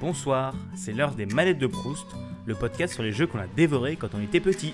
[0.00, 2.06] Bonsoir, c'est l'heure des manettes de Proust,
[2.46, 4.72] le podcast sur les jeux qu'on a dévorés quand on était petit.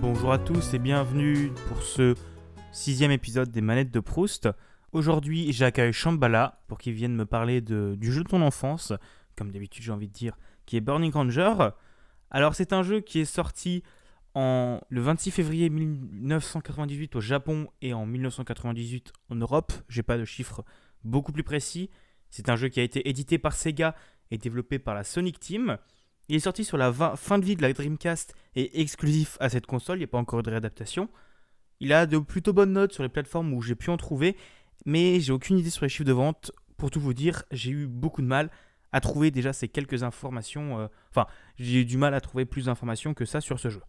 [0.00, 2.14] Bonjour à tous et bienvenue pour ce
[2.72, 4.48] sixième épisode des manettes de Proust.
[4.92, 8.94] Aujourd'hui, j'accueille Shambhala pour qu'il vienne me parler du jeu de ton enfance,
[9.36, 11.72] comme d'habitude j'ai envie de dire, qui est Burning Ranger.
[12.30, 13.82] Alors c'est un jeu qui est sorti
[14.34, 19.72] en, le 26 février 1998 au Japon et en 1998 en Europe.
[19.88, 20.64] J'ai pas de chiffres
[21.04, 21.90] beaucoup plus précis.
[22.30, 23.94] C'est un jeu qui a été édité par Sega
[24.30, 25.78] et développé par la Sonic Team.
[26.28, 29.66] Il est sorti sur la fin de vie de la Dreamcast et exclusif à cette
[29.66, 29.98] console.
[29.98, 31.08] Il n'y a pas encore eu de réadaptation.
[31.80, 34.36] Il a de plutôt bonnes notes sur les plateformes où j'ai pu en trouver,
[34.86, 36.52] mais j'ai aucune idée sur les chiffres de vente.
[36.76, 38.50] Pour tout vous dire, j'ai eu beaucoup de mal
[38.92, 40.78] à trouver déjà ces quelques informations.
[40.80, 41.26] euh, Enfin,
[41.58, 43.82] j'ai eu du mal à trouver plus d'informations que ça sur ce jeu.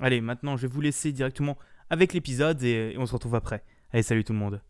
[0.00, 1.56] Allez, maintenant, je vais vous laisser directement
[1.90, 3.62] avec l'épisode et, et on se retrouve après.
[3.92, 4.60] Allez, salut tout le monde.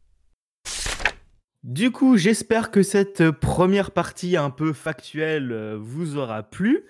[1.62, 6.84] Du coup, j'espère que cette euh, première partie un peu factuelle euh, vous aura plu.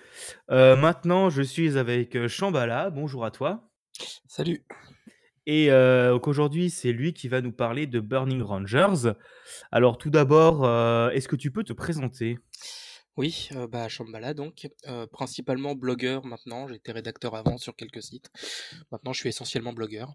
[0.51, 2.91] Euh, maintenant, je suis avec Shambhala.
[2.91, 3.71] Bonjour à toi.
[4.27, 4.65] Salut.
[5.47, 9.13] Et euh, aujourd'hui, c'est lui qui va nous parler de Burning Rangers.
[9.71, 12.39] Alors, tout d'abord, euh, est-ce que tu peux te présenter?
[13.17, 14.69] Oui, euh, bah Shambhala donc,
[15.13, 18.29] principalement blogueur maintenant, j'étais rédacteur avant sur quelques sites.
[18.91, 20.15] Maintenant je suis essentiellement blogueur.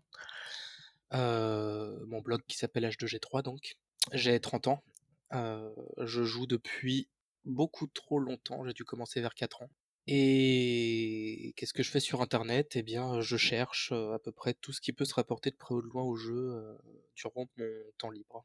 [1.11, 3.78] Mon blog qui s'appelle H2G3 donc.
[4.11, 4.83] J'ai 30 ans.
[5.31, 7.09] Je joue depuis
[7.45, 9.69] beaucoup trop longtemps, j'ai dû commencer vers 4 ans.
[10.08, 12.75] Et qu'est-ce que je fais sur internet?
[12.75, 15.73] Eh bien, je cherche à peu près tout ce qui peut se rapporter de près
[15.73, 16.78] ou de loin au jeu
[17.16, 18.44] durant mon temps libre.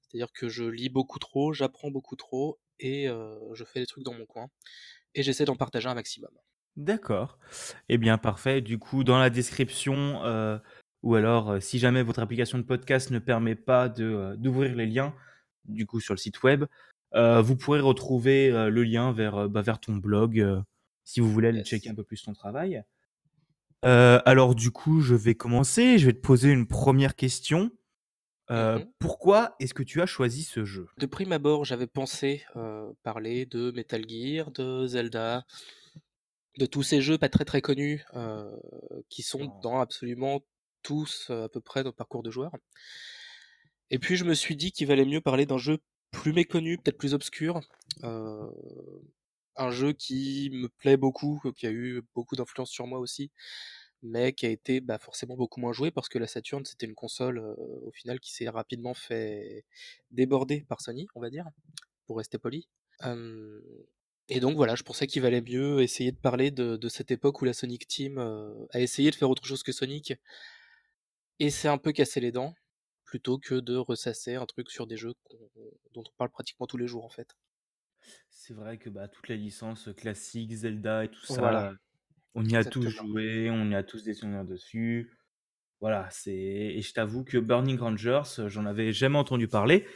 [0.00, 4.04] C'est-à-dire que je lis beaucoup trop, j'apprends beaucoup trop et euh, je fais des trucs
[4.04, 4.48] dans mon coin.
[5.14, 6.30] Et j'essaie d'en partager un maximum.
[6.76, 7.38] D'accord.
[7.88, 8.60] Eh bien, parfait.
[8.60, 10.58] Du coup, dans la description, euh,
[11.02, 15.14] ou alors, euh, si jamais votre application de podcast ne permet pas d'ouvrir les liens,
[15.64, 16.64] du coup, sur le site web,
[17.14, 20.62] vous pourrez retrouver le lien vers, bah, vers ton blog,
[21.04, 21.68] si vous voulez aller Yes.
[21.68, 22.82] checker un peu plus ton travail.
[23.82, 25.98] Alors, du coup, je vais commencer.
[25.98, 27.70] Je vais te poser une première question.
[28.48, 28.92] Mhm.
[28.98, 30.86] Pourquoi est-ce que tu as choisi ce jeu?
[30.98, 32.44] De prime abord, j'avais pensé
[33.02, 35.44] parler de Metal Gear, de Zelda,
[36.58, 38.04] de tous ces jeux pas très très connus
[39.08, 40.42] qui sont dans absolument
[40.82, 42.52] tous à peu près nos parcours de joueurs.
[43.90, 45.78] Et puis je me suis dit qu'il valait mieux parler d'un jeu
[46.10, 47.60] plus méconnu, peut-être plus obscur,
[48.02, 53.30] un jeu qui me plaît beaucoup, qui a eu beaucoup d'influence sur moi aussi,
[54.06, 56.94] mais qui a été bah, forcément beaucoup moins joué parce que la Saturn c'était une
[56.94, 59.64] console euh, au final qui s'est rapidement fait
[60.10, 61.46] déborder par Sony, on va dire,
[62.06, 62.68] pour rester poli.
[63.04, 63.60] Euh,
[64.28, 67.40] et donc voilà, je pensais qu'il valait mieux essayer de parler de, de cette époque
[67.42, 70.14] où la Sonic Team euh, a essayé de faire autre chose que Sonic
[71.38, 72.54] et s'est un peu cassé les dents,
[73.04, 75.14] plutôt que de ressasser un truc sur des jeux
[75.92, 77.36] dont on parle pratiquement tous les jours en fait.
[78.30, 81.74] C'est vrai que bah, toutes les licences classiques, Zelda et tout ça, Voilà,
[82.36, 83.08] on y a tous exactement.
[83.12, 85.10] joué, on y a tous des souvenirs dessus.
[85.80, 89.86] Voilà, c'est et je t'avoue que Burning Rangers, euh, j'en avais jamais entendu parler.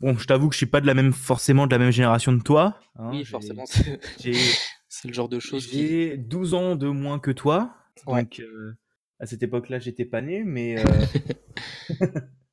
[0.00, 2.32] Bon, je t'avoue que je suis pas de la même forcément de la même génération
[2.32, 2.80] de toi.
[2.96, 4.32] hein, Oui, j'ai- forcément, c'est J'ai
[4.88, 5.86] c'est le genre de choses qui...
[5.86, 7.76] j'ai 12 ans de moins que toi,
[8.06, 8.22] Ouais.
[8.22, 8.74] donc euh,
[9.20, 11.06] à cette époque-là, j'étais pas né, mais euh,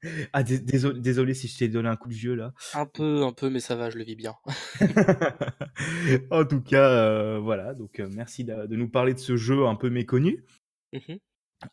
[0.33, 2.53] ah dés- désolé, désolé si je t'ai donné un coup de vieux là.
[2.73, 4.35] Un peu, un peu, mais ça va, je le vis bien.
[6.31, 9.65] en tout cas, euh, voilà, donc euh, merci de, de nous parler de ce jeu
[9.65, 10.45] un peu méconnu.
[10.93, 11.19] Mhm.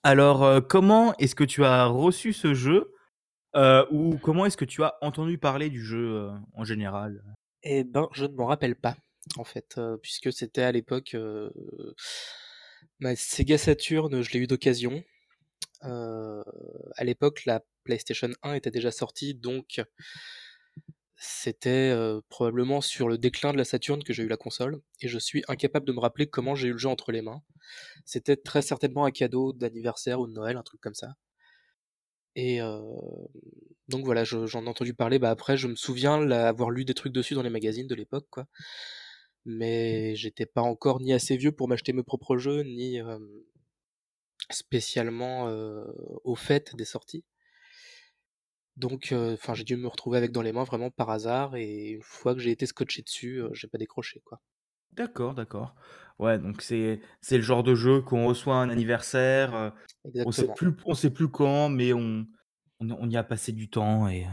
[0.02, 2.92] Alors, euh, comment est-ce que tu as reçu ce jeu
[3.54, 7.22] euh, ou comment est-ce que tu as entendu parler du jeu euh, en général?
[7.62, 8.96] Eh ben, je ne m'en rappelle pas,
[9.36, 11.14] en fait, euh, puisque c'était à l'époque...
[11.14, 11.50] euh,
[12.98, 15.02] ma Sega Saturn, je l'ai eu d'occasion.
[15.84, 16.42] Euh,
[16.96, 19.80] à l'époque, la PlayStation 1 était déjà sortie, donc
[21.18, 25.08] c'était euh, probablement sur le déclin de la Saturn que j'ai eu la console, et
[25.08, 27.42] je suis incapable de me rappeler comment j'ai eu le jeu entre les mains.
[28.06, 31.14] C'était très certainement un cadeau d'anniversaire ou de Noël, un truc comme ça.
[32.36, 32.80] Et euh,
[33.88, 35.18] donc voilà, je- j'en ai entendu parler.
[35.18, 38.26] Bah après, je me souviens avoir lu des trucs dessus dans les magazines de l'époque,
[38.30, 38.46] quoi.
[39.46, 43.18] Mais j'étais pas encore ni assez vieux pour m'acheter mes propres jeux, ni euh,
[44.50, 45.48] spécialement
[46.24, 47.24] au fait des sorties.
[48.76, 51.56] Donc, euh, enfin, j'ai dû me retrouver avec dans les mains vraiment par hasard.
[51.56, 54.40] Et une fois que j'ai été scotché dessus, euh, j'ai pas décroché, quoi.
[54.92, 55.74] D'accord, d'accord.
[56.18, 59.54] Ouais, donc c'est c'est le genre de jeu qu'on reçoit à un anniversaire.
[59.54, 59.70] euh,
[60.24, 60.54] on sait Exactement.
[60.54, 62.26] plus on sait plus quand, mais on
[62.80, 64.26] on, on y a passé du temps et, et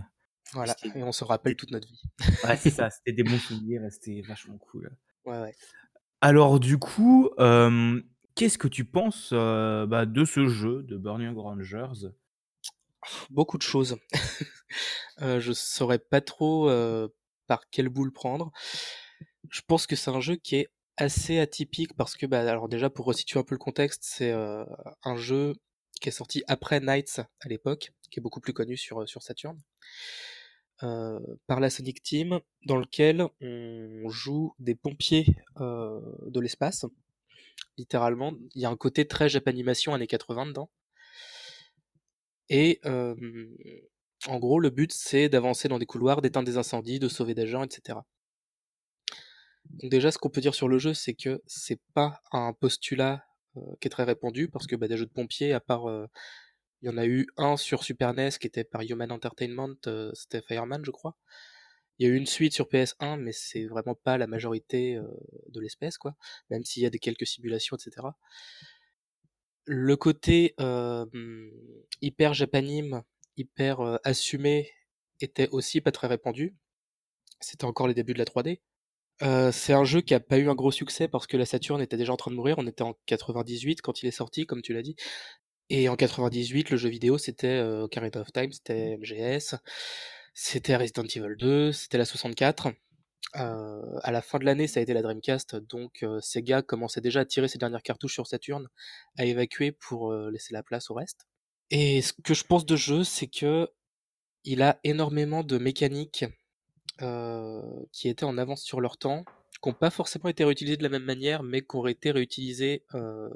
[0.53, 0.73] Voilà.
[0.73, 2.01] c'était Et on se rappelle c'était- toute notre vie.
[2.43, 4.95] ouais, c'est ça, c'était des bons souvenirs et c'était vachement cool.
[5.25, 5.55] Ouais, ouais.
[6.21, 8.01] Alors du coup, euh,
[8.35, 12.09] qu'est-ce que tu penses, heu, bah, de ce jeu, de Burning Rangers?
[13.29, 13.97] Beaucoup de choses.
[15.21, 17.13] Heu, je saurais pas trop, heu,
[17.47, 18.51] par quel bout le prendre.
[19.49, 22.89] Je pense que c'est un jeu qui est assez atypique parce que, bah, alors déjà
[22.89, 24.65] pour resituer un peu le contexte, c'est, heu,
[25.03, 25.53] un jeu
[26.01, 29.57] qui est sorti après Nights à l'époque, qui est beaucoup plus connu sur, sur Saturn.
[31.47, 35.25] Par la Sonic Team, dans lequel on joue des pompiers,
[35.59, 36.85] de l'espace.
[37.77, 40.69] Littéralement, il y a un côté très Japanimation années 80 dedans.
[42.55, 47.33] Et en gros, le but, c'est d'avancer dans des couloirs, d'éteindre des incendies, de sauver
[47.33, 48.05] des gens, et cetera.
[49.65, 53.25] Donc déjà, ce qu'on peut dire sur le jeu, c'est que c'est pas un postulat,
[53.81, 55.85] qui est très répandu parce que, bah, des jeux de pompiers, à part,
[56.81, 59.75] il y en a eu un sur Super NES qui était par Human Entertainment,
[60.13, 61.17] c'était Fireman, je crois.
[61.97, 64.99] Il y a eu une suite sur PS1, mais c'est vraiment pas la majorité,
[65.47, 66.15] de l'espèce, quoi,
[66.51, 68.15] même s'il y a des quelques simulations, et cetera.
[69.65, 70.55] Le côté,
[72.01, 73.03] hyper japanime,
[73.37, 74.71] hyper, assumé,
[75.21, 76.55] était aussi pas très répandu.
[77.39, 78.61] C'était encore les débuts de la 3D.
[79.21, 81.81] Heu, c'est un jeu qui a pas eu un gros succès parce que la Saturn
[81.81, 82.55] était déjà en train de mourir.
[82.57, 84.95] On était en 98 quand il est sorti, comme tu l'as dit
[85.69, 89.55] et en 98, le jeu vidéo, c'était, Ocarina of Time, c'était MGS,
[90.33, 92.69] c'était Resident Evil 2, c'était la 64.
[93.35, 97.01] Heu, à la fin de l'année, ça a été la Dreamcast, donc heu, Sega commençait
[97.01, 98.67] déjà à tirer ses dernières cartouches sur Saturn,
[99.17, 101.27] à évacuer pour, heu, laisser la place au reste
[101.75, 106.25] et ce que je pense de jeu, c'est qu'il a énormément de mécaniques,
[106.99, 109.25] qui étaient en avance sur leur temps,
[109.61, 112.85] qui ont pas forcément été réutilisées de la même manière, mais qui auraient été réutilisées,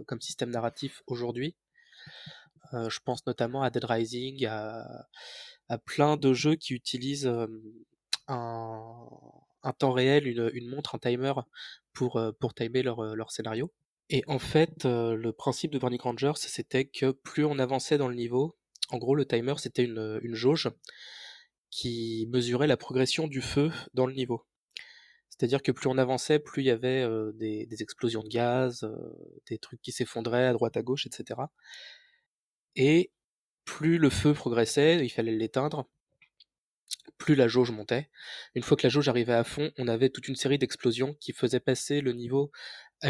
[0.05, 1.55] comme système narratif aujourd'hui.
[2.73, 5.07] Je pense notamment à Dead Rising, à
[5.85, 7.31] plein de jeux qui utilisent,
[8.27, 9.07] un
[9.67, 11.33] un temps réel, une, montre, un timer
[11.93, 13.71] pour, pour timer leur, heu, leur scénario
[14.09, 18.07] et en fait, heu, le principe de Burning Rangers, c'était que plus on avançait dans
[18.07, 18.55] le niveau
[18.89, 20.69] en gros, le timer, c'était une, jauge
[21.69, 24.45] qui mesurait la progression du feu dans le niveau.
[25.29, 28.89] C'est-à-dire que plus on avançait, plus il y avait, des explosions de gaz,
[29.47, 31.51] des trucs qui s'effondraient à droite à gauche et cetera
[32.75, 33.11] et
[33.65, 35.89] plus le feu progressait, il fallait l'éteindre
[37.17, 38.09] plus la jauge montait.
[38.55, 41.33] Une fois que la jauge arrivait à fond, on avait toute une série d'explosions qui
[41.33, 42.51] faisaient passer le niveau
[43.01, 43.09] à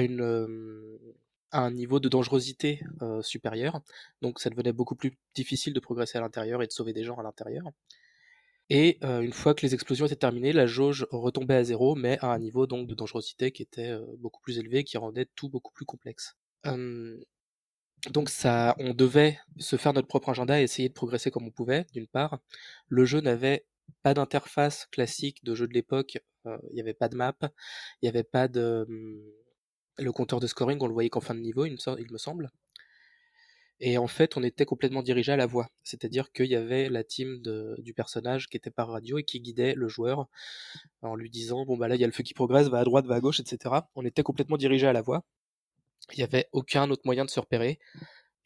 [1.52, 3.82] à un niveau de dangerosité, heu, supérieur.
[4.22, 7.16] Donc ça devenait beaucoup plus difficile de progresser à l'intérieur et de sauver des gens
[7.18, 7.72] à l'intérieur
[8.70, 12.18] et heu, une fois que les explosions étaient terminées, la jauge retombait à 0 mais
[12.22, 15.86] à un niveau de dangerosité qui était, beaucoup plus élevé, qui rendait tout beaucoup plus
[15.86, 16.36] complexe.
[18.12, 21.52] Donc ça on devait se faire notre propre agenda et essayer de progresser comme on
[21.52, 22.40] pouvait, d'une part.
[22.90, 23.66] Le jeu n'avait
[24.04, 27.36] pas d'interface classique de jeu de l'époque, heu, il y avait pas de map,
[28.02, 31.36] il y avait pas de, mmh, le compteur de scoring, on le voyait qu'en fin
[31.36, 32.52] de niveau, il me semble
[33.80, 35.68] et en fait, on était complètement dirigé à la voix.
[35.84, 37.42] C'est-à-dire qu'il y avait la team
[37.78, 40.28] du personnage qui était par radio et qui guidait le joueur
[41.02, 42.84] en lui disant: «Bon, bah, là, il y a le feu qui progresse, va à
[42.84, 43.90] droite, va à gauche» et cetera.
[43.96, 45.24] On était complètement dirigé à la voix.
[46.14, 47.80] Il y avait aucun autre moyen de se repérer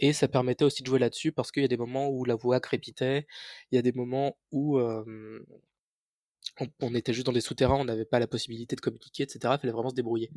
[0.01, 2.36] et ça permettait aussi de jouer là-dessus parce qu'il y a des moments où la
[2.36, 3.27] voix crépitait,
[3.71, 4.80] il y a des moments où,
[6.81, 9.56] on était juste dans des souterrains, on n'avait pas la possibilité de communiquer et cetera,
[9.56, 10.31] il fallait vraiment se débrouiller.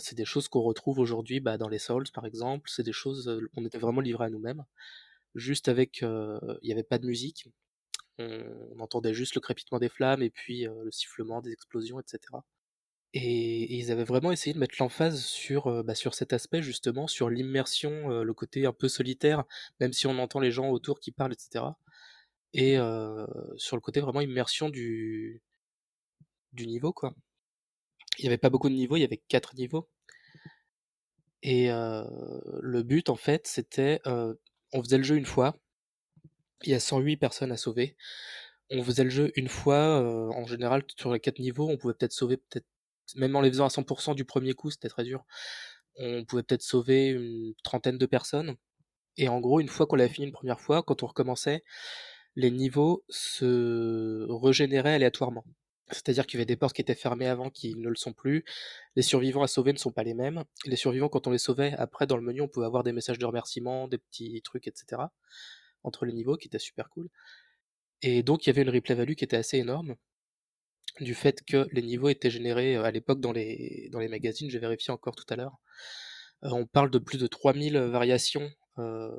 [0.00, 3.28] C'est des choses qu'on retrouve aujourd'hui, bah, dans les Souls, par exemple, c'est des choses,
[3.28, 4.64] heu, on était vraiment livrés à nous-mêmes,
[5.36, 7.48] juste avec, il y avait pas de musique,
[8.18, 12.44] on entendait juste le crépitement des flammes et puis, le sifflement des explosions et cetera
[13.14, 17.06] et ils avaient vraiment essayé de mettre l'emphase sur, heu, bah, sur cet aspect justement,
[17.08, 19.44] sur l'immersion, heu, le côté un peu solitaire,
[19.80, 21.78] même si on entend les gens autour qui parlent et cetera
[22.54, 23.26] et heu,
[23.58, 25.42] sur le côté vraiment immersion du
[26.52, 27.14] du niveau, quoi.
[28.18, 29.86] Il y avait pas beaucoup de niveaux, il y avait 4 niveaux
[31.42, 32.04] et heu,
[32.62, 34.40] le but en fait, c'était, heu,
[34.72, 35.56] on faisait le jeu une fois.
[36.64, 37.96] Il y a 108 personnes à sauver.
[38.70, 41.94] On faisait le jeu une fois, heu, en général sur les 4 niveaux, on pouvait
[41.94, 42.66] peut-être sauver peut-être
[43.16, 45.24] même en les faisant à 100% du premier coup, c'était très dur.
[45.96, 48.56] On pouvait peut-être sauver une trentaine de personnes
[49.16, 51.64] et en gros, une fois qu'on l'avait fini une première fois, quand on recommençait,
[52.36, 55.44] les niveaux se régénéraient aléatoirement.
[55.90, 58.44] C'est-à-dire qu'il y avait des portes qui étaient fermées avant qui ne le sont plus.
[58.96, 60.44] Les survivants à sauver ne sont pas les mêmes.
[60.64, 63.18] Les survivants, quand on les sauvait, après dans le menu, on pouvait avoir des messages
[63.18, 65.12] de remerciement, des petits trucs, et cetera,
[65.82, 67.10] entre les niveaux, qui étaient super cool.
[68.00, 69.96] Et donc il y avait une replay value qui était assez énorme,
[71.00, 74.50] du fait que les niveaux étaient générés, heu, à l'époque dans les dans les magazines,
[74.50, 75.56] j'ai vérifié encore tout à l'heure.
[76.44, 79.10] Heu, on parle de plus de 3000 variations, heu,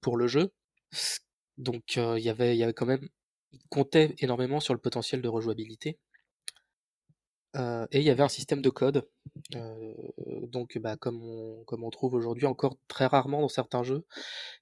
[0.00, 0.52] pour le jeu.
[1.58, 3.08] Donc il y avait quand même
[3.52, 5.98] il comptait énormément sur le potentiel de rejouabilité.
[7.90, 9.08] Et il y avait un système de code,
[9.54, 9.94] heu,
[10.48, 14.04] donc bah, comme on trouve aujourd'hui encore très rarement dans certains jeux,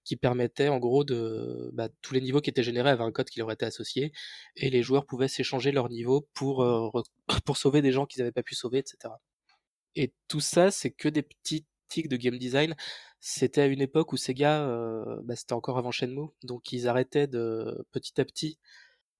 [0.04, 3.28] qui permettait en gros de bah, tous les niveaux qui étaient générés avaient un code
[3.30, 4.12] qui leur était associé
[4.56, 6.64] et les joueurs pouvaient s'échanger leurs niveaux pour,
[7.46, 9.20] pour sauver des gens qu'ils avaient pas pu sauver et cetera.
[9.96, 12.74] Et tout ça, c'est que des petits tics de game design.
[13.20, 17.26] C'était à une époque où Sega, heu, bah, c'était encore avant Shenmue, donc ils arrêtaient
[17.26, 18.58] de petit à petit,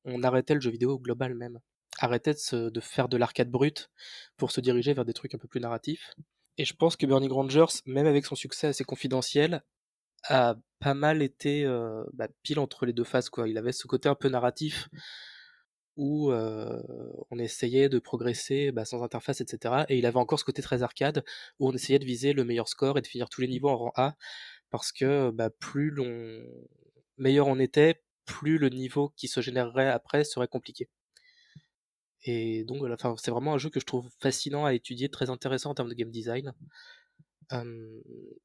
[0.04, 1.60] on arrêtait le jeu vidéo global même,
[1.98, 3.90] arrêtait de faire de l'arcade brute
[4.36, 6.14] pour se diriger vers des trucs un peu plus narratifs.
[6.58, 9.62] Et je pense que Burning Rangers, même avec son succès assez confidentiel,
[10.24, 13.30] a pas mal été, heu, bah, pile entre les 2 phases.
[13.46, 14.88] Il avait ce côté un peu narratif
[15.96, 16.82] où, heu,
[17.30, 19.86] on essayait de progresser, bah, sans interface et cetera.
[19.88, 21.24] Et il avait encore ce côté très arcade
[21.60, 23.76] où on essayait de viser le meilleur score et de finir tous les niveaux en
[23.76, 24.16] rang A
[24.70, 25.92] parce que, bah, plus
[27.18, 30.88] meilleur on était, plus le niveau qui se générerait après serait compliqué
[32.24, 32.82] et donc
[33.18, 35.94] c'est vraiment un jeu que je trouve fascinant à étudier, très intéressant en termes de
[35.94, 36.52] game design.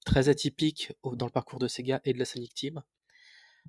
[0.05, 2.83] Très atypique dans le parcours de Sega et de la Sonic Team.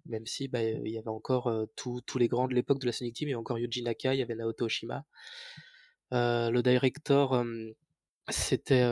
[0.06, 3.14] Même si, bah, il y avait encore, tous les grands de l'époque de la Sonic
[3.14, 5.04] Team, il y avait encore Yuji Naka, il y avait Naoto Oshima.
[6.10, 7.44] Le director,
[8.28, 8.84] c'était,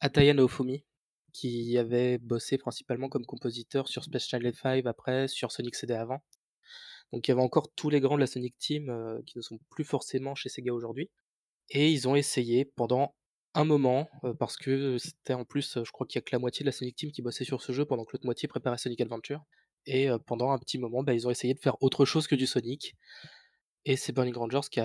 [0.00, 0.84] Ataya Naofumi,
[1.32, 6.22] qui avait bossé principalement comme compositeur sur Space Channel 5 après, sur Sonic CD avant.
[7.12, 9.58] Donc il y avait encore tous les grands de la Sonic Team, qui ne sont
[9.70, 11.10] plus forcément chez Sega aujourd'hui.
[11.70, 13.14] Et ils ont essayé pendant
[13.54, 16.62] un moment, parce que c'était en plus, je crois qu'il y a que la moitié
[16.62, 19.00] de la Sonic Team qui bossait sur ce jeu pendant que l'autre moitié préparait Sonic
[19.00, 19.44] Adventure.
[19.86, 22.46] Et pendant un petit moment, bah, ils ont essayé de faire autre chose que du
[22.46, 22.94] Sonic.
[23.86, 24.80] Et c'est Burning Rangers qui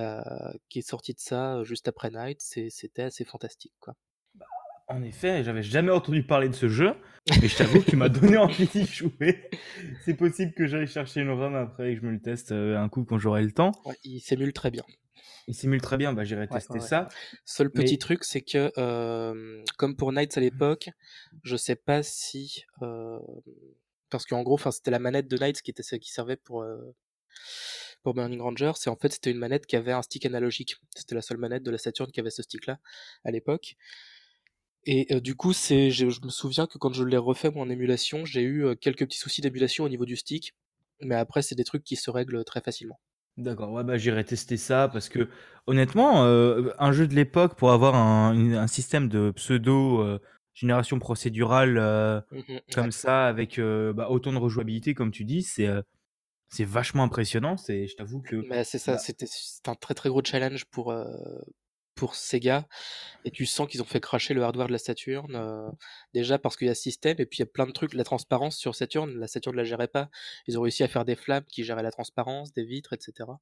[0.69, 3.93] qui est sorti de ça, juste après Night, c'était assez fantastique, quoi.
[4.87, 6.93] En effet, j'avais jamais entendu parler de ce jeu,
[7.41, 9.49] mais je t'avoue que tu m'as donné envie d'y jouer.
[10.03, 12.77] C'est possible que j'aille chercher une ROM après et que je me le teste, heu,
[12.77, 13.71] un coup quand j'aurai le temps.
[13.85, 14.83] Ouais, il s'émule très bien.
[15.47, 17.07] Il s'émule très bien, bah, j'irai Ouais, tester ouais, ça.
[17.45, 20.89] Seul Mais petit truc, c'est que, hem, comme pour Nights à l'époque,
[21.43, 23.19] je sais pas si, hem,
[24.11, 26.63] parce qu'en gros, c'était la manette de Nights qui était celle qui servait pour,
[28.03, 30.75] pour Burning Rangers et en fait, c'était une manette qui avait un stick analogique.
[30.95, 32.77] C'était la seule manette de la Saturn qui avait ce stick-là,
[33.23, 33.75] à l'époque
[34.85, 37.63] et heu, du coup, c'est je je me souviens que quand je l'ai refait moi
[37.65, 40.53] en émulation, j'ai eu, heu, quelques petits soucis d'émulation au niveau du stick,
[41.01, 42.99] mais après c'est des trucs qui se règlent, très facilement.
[43.37, 45.27] D'accord, ouais, bah, j'irai tester ça parce que
[45.67, 50.19] honnêtement, heu, un jeu de l'époque pour avoir un une un système de pseudo,
[50.53, 52.89] génération procédurale, Mmh ouais.
[52.89, 55.67] comme ça avec, bah, autant de rejouabilité comme tu dis, c'est,
[56.49, 57.57] c'est vachement impressionnant.
[57.57, 60.65] C'est je t'avoue que, Mais c'est ça, bah c'était c'était un très, très gros challenge
[60.65, 60.91] pour,
[61.95, 62.67] pour Sega
[63.25, 65.71] et tu sens qu'ils ont fait cracher le hardware de la Saturn, heu,
[66.13, 67.93] déjà parce qu'il y a système et puis il y a plein de trucs.
[67.93, 70.09] La transparence sur Saturn, la Saturn la gérait pas.
[70.47, 73.39] Ils ont réussi à faire des flammes qui géraient la transparence, des vitres et cetera.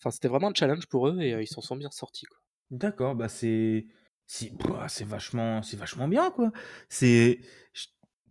[0.00, 2.26] Enfin, c'était vraiment un challenge pour eux et ils s'en sont bien sortis.
[2.70, 3.86] D'accord, bah, c'est
[4.26, 4.52] c'est
[5.04, 6.50] vachement c'est vachement bien, quoi.
[6.88, 7.40] C'est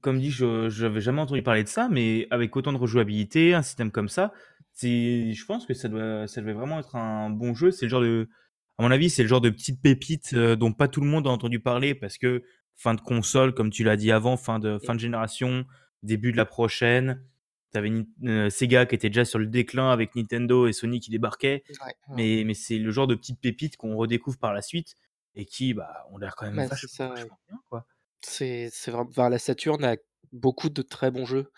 [0.02, 3.62] comme dit, je j'avais jamais entendu parler de ça, mais avec autant de rejouabilité, un
[3.62, 4.34] système comme ça,
[4.82, 7.72] je pense que ça doit ça devait vraiment être un bon jeu.
[7.72, 8.28] C'est le genre de
[8.78, 11.28] à mon avis, c'est le genre de petite pépite, heu, dont pas tout le monde
[11.28, 12.44] a entendu parler parce que
[12.76, 15.66] fin de console, comme tu l'as dit avant, fin de fin de génération,
[16.02, 17.24] début de la prochaine.
[17.72, 17.92] Tu avais
[18.24, 21.64] heu, Sega qui était déjà sur le déclin avec Nintendo et Sony qui débarquaient.
[21.70, 21.94] Ouais, ouais.
[22.16, 24.96] Mais mais c'est le genre de petites pépites qu'on redécouvre par la suite
[25.36, 27.16] et qui, bah, ont l'air quand même Bah, c'est vachement, ça, ouais.
[27.16, 27.88] vachement bien, quoi.
[28.22, 29.98] C'est c'est vraim enfin, la Saturn a
[30.32, 31.52] beaucoup de très bons jeux,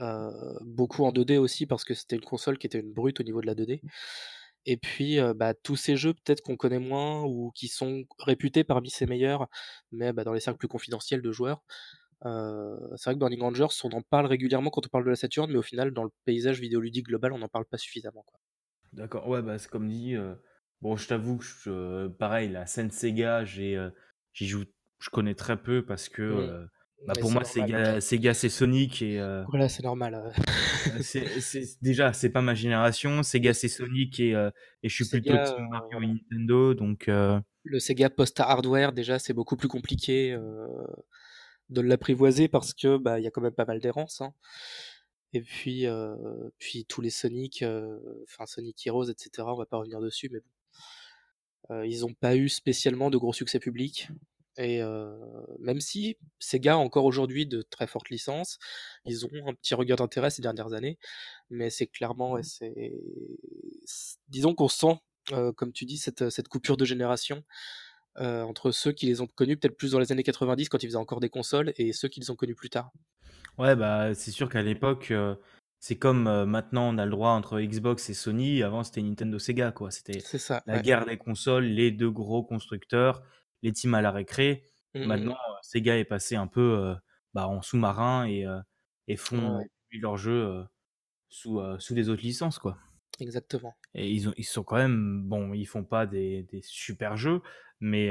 [0.00, 0.30] heu,
[0.62, 3.40] beaucoup en 2D aussi parce que c'était une console qui était une brute au niveau
[3.40, 3.82] de la 2D
[4.66, 8.64] et puis, heu, bah, tous ces jeux peut-être qu'on connaît moins ou qui sont réputés
[8.64, 9.48] parmi ses meilleurs,
[9.92, 11.62] mais bah, dans les cercles plus confidentiels de joueurs,
[12.26, 15.16] heu, c'est vrai que Burning Rangers, on en parle régulièrement quand on parle de la
[15.16, 18.40] Saturn, mais au final, dans le paysage vidéoludique global, on n'en parle pas suffisamment, quoi.
[18.92, 20.38] D'accord, ouais, bah, c'est comme dit, heu,
[20.82, 23.92] bon, je t'avoue que je pareil, la scène Sega, j'ai, heu,
[24.34, 24.64] j'y joue
[25.00, 26.52] je connais très peu parce que, Mmh.
[26.62, 26.68] heu,
[27.06, 27.44] bah, pour moi.
[27.44, 30.30] Sega Sega, c'est Sonic et heu, Voilà, c'est normal, heu,
[30.96, 33.22] heu, c'est c'est déjà, c'est pas ma génération.
[33.22, 34.50] Sega, c'est Sonic et heu,
[34.82, 36.06] et je suis plutôt Sega, team heu, Mario et.
[36.14, 40.36] Nintendo donc heu, Le Sega post-hardware, déjà, c'est beaucoup plus compliqué,
[41.70, 44.34] de l'apprivoiser parce que, bah, il y a quand même pas mal d'errance, hein
[45.34, 45.86] et puis,
[46.58, 47.64] puis tous les Sonic,
[48.24, 50.40] enfin Sonic Heroes et cetera, on va pas revenir dessus, mais
[51.70, 54.08] bon, ils ont pas eu spécialement de gros succès publics
[54.58, 54.80] et
[55.58, 58.58] même si Sega a encore aujourd'hui de très fortes licences,
[59.04, 60.98] ils ont un petit regain d'intérêt ces dernières années,
[61.50, 62.92] mais c'est clairement, ouais, c'est
[64.28, 64.98] disons qu'on sent,
[65.56, 67.42] comme tu dis, cette, cette coupure de génération
[68.16, 70.96] entre ceux qui les ont connus peut-être plus dans les années 90 quand ils faisaient
[70.96, 72.92] encore des consoles et ceux qui les ont connus plus tard.
[73.58, 75.12] ouais, bah, c'est sûr qu'à l'époque,
[75.80, 79.72] c'est comme, maintenant on a le droit entre Xbox et Sony, avant c'était Nintendo Sega
[79.72, 79.90] quoi.
[79.90, 80.22] C'était
[80.66, 80.82] la ouais.
[80.82, 83.22] guerre des consoles, les 2 gros constructeurs,
[83.62, 84.64] les teams à la récré.
[84.94, 85.34] Mmh mh, Maintenant, mmh.
[85.34, 86.96] heu, Sega est passé un peu, heu,
[87.34, 88.44] bah, en sous-marin et
[89.30, 89.68] Ouais, font ouais.
[90.16, 90.64] jeux, heu,
[91.28, 92.78] sous, sous des autres licences quoi.
[93.20, 93.78] Exactement.
[93.94, 97.42] Et ils ont ils sont quand même bon, ils font pas des des super jeux,
[97.80, 98.10] mais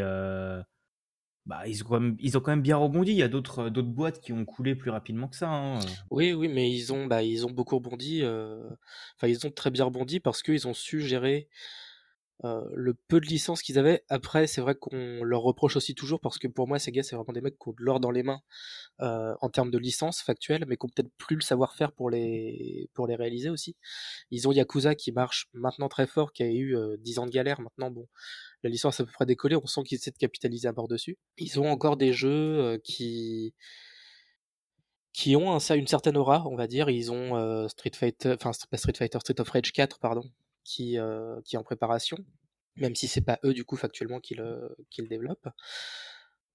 [1.46, 3.12] bah, ils ont quand même ils ont quand même bien rebondi.
[3.12, 5.98] Il y a d'autres, boîtes qui ont coulé plus rapidement que ça, hein.
[6.12, 8.22] Oui, oui, mais ils ont, bah, ils ont beaucoup rebondi,
[9.18, 11.50] enfin ils ont très bien rebondi parce qu'ils ont su gérer,
[12.46, 14.04] heu, le peu de licences qu'ils avaient.
[14.10, 17.34] Après, c'est vrai qu'on leur reproche aussi toujours parce que pour moi Sega, c'est vraiment
[17.34, 18.42] des mecs qui ont de l'or dans les mains,
[19.02, 22.90] heu, en termes de licences factuelles, mais qui ont peut-être plus le savoir-faire pour les
[22.94, 23.76] pour les réaliser aussi.
[24.32, 27.32] Ils ont Yakuza qui marche maintenant très fort, qui a eu, heu, 10 ans de
[27.32, 27.62] galère.
[27.62, 28.08] Maintenant bon,
[28.64, 30.88] la licence a à peu près décollé, on sent qu'ils essaient de capitaliser à mort
[30.90, 31.18] dessus.
[31.38, 33.54] Ils ont encore des jeux, qui
[35.14, 36.90] qui ont un une certaine aura, on va dire.
[36.90, 40.24] Ils ont, Street Fighter enfin pas Street Fighter, Street of Rage 4 pardon,
[40.72, 42.18] qui, heu, qui est en préparation,
[42.78, 44.76] même si c'est pas eux du coup factuellement qui le
[45.10, 45.50] développent.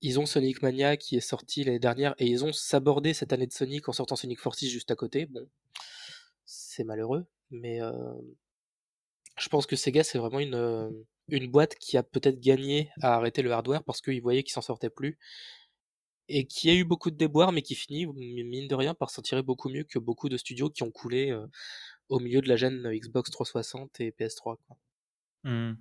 [0.00, 3.46] Ils ont Sonic Mania qui est sorti l'année dernière et ils ont sabordé cette année
[3.46, 5.26] de Sonic en sortant Sonic Forces juste à côté.
[5.26, 5.46] Bon,
[6.44, 7.92] c'est malheureux, mais heu,
[9.38, 13.14] je pense que Sega c'est vraiment une, heu, une boîte qui a peut-être gagné à
[13.16, 15.18] arrêter le hardware parce qu'ils voyaient qu'ils s'en sortaient plus
[16.28, 19.22] et qui a eu beaucoup de déboires, mais qui finit, mine de rien, par s'en
[19.22, 21.32] tirer beaucoup mieux que beaucoup de studios qui ont coulé,
[22.08, 24.78] au milieu de la gène Xbox 360 et PS3, quoi.
[25.44, 25.74] Mmh.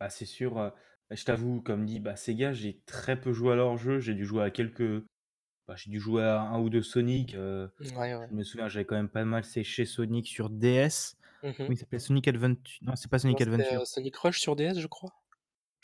[0.00, 0.70] Bah, c'est sûr, heu,
[1.10, 3.98] bah, je t'avoue, comme dit, bah, Sega, j'ai très peu joué à leurs jeux.
[4.00, 5.04] J'ai dû jouer à quelques
[5.68, 7.34] bah, j'ai dû jouer à 1 ou 2 Sonic,
[7.80, 8.28] Ouais, ouais.
[8.30, 11.16] je me souviens, j'avais quand même pas mal séché Sonic sur DS.
[11.42, 11.98] Mmh il s'appelait?
[12.00, 13.82] Sonic Adventu non, c'est pas Sonic Adventure.
[13.84, 15.12] Sonic Rush sur DS, je crois?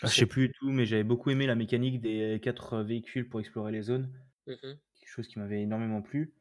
[0.02, 0.48] Je Ah, je sais plus.
[0.48, 4.12] du tout, mais j'avais beaucoup aimé la mécanique des 4 véhicules pour explorer les zones.
[4.46, 4.78] Mmh.
[5.00, 6.34] Quelque chose qui m'avait énormément plu.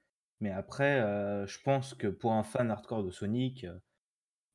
[0.43, 3.65] Mais après, heu, je pense que pour un fan hardcore de Sonic,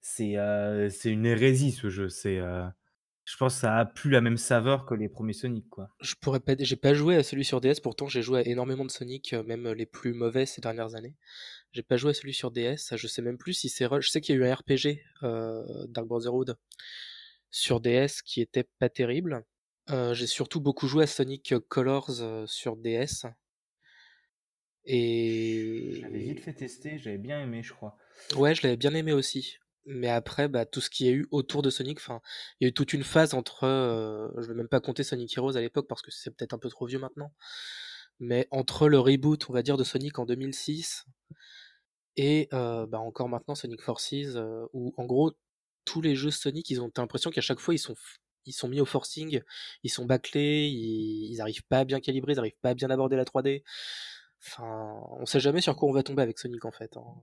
[0.02, 2.10] c'est, heu, c'est une hérésie ce jeu.
[2.10, 5.88] C'est, je pense ça a plus la même saveur que les 1ers Sonic, quoi.
[6.02, 8.90] Je pourrais pas pas joué à celui sur DS, pourtant j'ai joué à énormément de
[8.90, 11.14] Sonic, même les plus mauvais ces dernières années.
[11.72, 14.20] J'ai pas joué à celui sur DS, je sais même plus si c'est je sais
[14.20, 15.02] qu'il y a eu un RPG,
[15.88, 16.58] Dark Brotherhood
[17.50, 19.42] sur DS qui était pas terrible.
[19.88, 22.10] J'ai surtout beaucoup joué à Sonic Colors,
[22.46, 23.24] sur DS.
[24.88, 27.96] Je l'avais vite Et fait tester, j'avais bien aimé, je crois.
[28.36, 29.56] Ouais, je l'avais bien aimé aussi.
[29.86, 32.20] Mais après, bah, tout ce qu'il y a eu autour de Sonic, enfin,
[32.60, 35.34] il y a eu toute une phase entre, heu, je vais même pas compter Sonic
[35.36, 37.32] Heroes à l'époque parce que c'est peut-être un peu trop vieux maintenant.
[38.20, 41.04] Mais entre le reboot, on va dire, de Sonic en 2006
[42.16, 45.32] et heu, bah, encore maintenant Sonic Forces, heu, où en gros
[45.84, 47.94] tous les jeux Sonic, ils ont l'impression qu'à chaque fois ils sont
[48.46, 49.42] ils sont mis au forcing,
[49.84, 52.90] ils sont bâclés, ils ils arrivent pas à bien calibrer, ils arrivent pas à bien
[52.90, 53.62] aborder la 3D.
[54.44, 57.22] Enfin, on sait jamais sur quoi on va tomber avec Sonic, en fait, hein.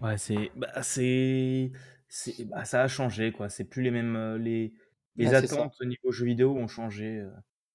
[0.00, 1.72] Ouais, c'est bah, c'est
[2.08, 3.48] c'est bah, ça a changé, quoi.
[3.48, 4.72] C'est plus les mêmes, heu, les
[5.16, 5.46] Bah, les ça.
[5.48, 7.32] attentes au niveau jeux vidéo ont changé, heu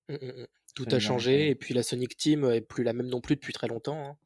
[0.10, 0.48] Mmh mh, mmh.
[0.76, 3.54] Tout a changé et puis la Sonic Team est plus la même non plus depuis
[3.54, 4.18] très longtemps, hein.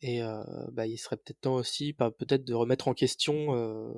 [0.00, 3.92] Et heu, bah, il serait peut-être temps aussi, bah, peut-être de remettre en question, heu,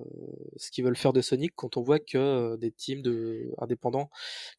[0.56, 2.16] ce qu'ils veulent faire de Sonic quand on voit que,
[2.54, 4.10] heu, des teams de indépendants,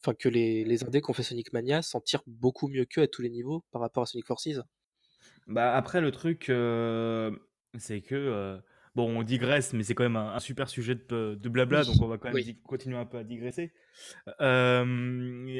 [0.02, 3.04] enfin que les les indés qui ont fait Sonic Mania s'en tirent beaucoup mieux qu'eux
[3.04, 4.50] à tous les niveaux par rapport à Sonic Forces.
[5.48, 6.46] Bah, après le truc,
[7.78, 8.62] c'est que,
[8.96, 12.08] bon on digresse, mais c'est quand même un un super sujet de blabla, donc on
[12.08, 12.56] va quand même oui.
[12.64, 13.74] continuer un peu à digresser.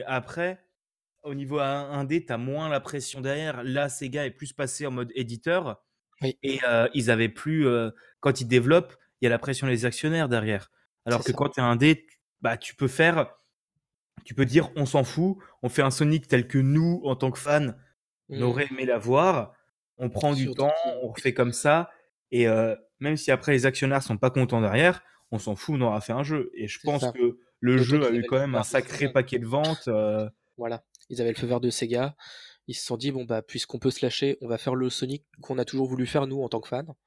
[0.06, 0.64] Après,
[1.24, 3.64] au niveau in indé, tu as moins la pression derrière.
[3.64, 5.84] Là, Sega est plus passé en mode éditeur
[6.22, 6.38] Oui.
[6.44, 9.86] et heu, ils avaient plus, heu, quand ils développent, il y a la pression des
[9.86, 10.72] actionnaires derrière.
[11.06, 11.34] Alors que ça.
[11.34, 12.08] quand tu es indé, t
[12.42, 13.36] bah, tu peux faire
[14.26, 17.32] tu peux dire: «On s'en fout, on fait un Sonic tel que nous, en tant
[17.32, 17.74] que fans,
[18.36, 18.44] on Mmh.
[18.44, 19.54] aurait aimé l'avoir.
[19.98, 21.92] On prend du temps, on refait comme ça
[22.32, 25.82] et heu, même si après les actionnaires sont pas contents derrière, on s'en fout, on
[25.84, 27.14] aura fait un jeu» et je pense ça.
[27.14, 29.90] que le jeu a eu quand même un sacré paquet de ventes,
[30.58, 30.84] Voilà.
[31.12, 32.18] Ils avaient le feu vert de Sega.
[32.68, 35.26] Ils se sont dit: «Bon, bah, puisqu'on peut se lâcher, on va faire le Sonic
[35.42, 36.98] qu'on a toujours voulu faire nous en tant que fans»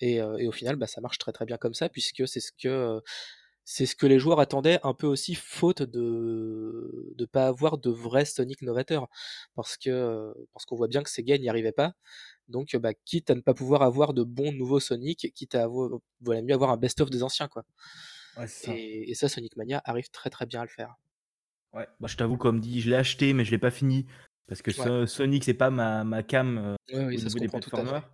[0.00, 2.52] et et au final, bah, ça marche très, très bien comme ça puisque c'est ce
[2.52, 3.02] que, heu,
[3.64, 7.90] c'est ce que les joueurs attendaient un peu aussi faute de de pas avoir de
[7.90, 9.08] vrai Sonic novateur.
[9.54, 11.94] Parce que, heu, parce qu'on voit bien que Sega n'y arrivait pas.
[12.48, 16.02] Donc, bah, quitte à ne pas pouvoir avoir de bons nouveaux Sonic, quitte à avo
[16.22, 17.64] valait mieux avoir un best of des anciens, quoi.
[18.36, 18.80] Ouais, c'est ça.
[18.80, 20.96] Et et ça, Sonic Mania arrive très, très bien à le faire.
[21.72, 24.06] Ouais, bah, je t'avoue, comme dit, je l'ai acheté, mais je l'ai pas fini
[24.48, 24.90] parce que Ouais.
[24.90, 27.48] So Sonic, c'est pas ma ma came, heu, Oui, oui, au ça se niveau des
[27.48, 27.90] comprend tout à fait.
[27.92, 28.10] platformers.